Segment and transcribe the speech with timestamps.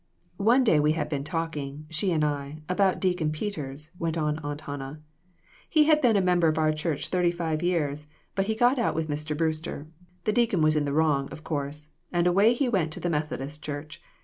[0.41, 4.61] "One day we had been talking she and I about Deacon Peters," went on Aunt
[4.61, 4.99] Hannah.
[5.69, 8.95] He had been a member of our church thirty five years, but he got out
[8.95, 9.37] with Mr.
[9.37, 9.85] Brewster;
[10.23, 13.63] the deacon was in the wrong, of course, and away he went to the Methodist
[13.63, 14.01] church.